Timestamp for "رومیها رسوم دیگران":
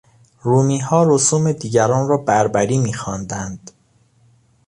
0.41-2.07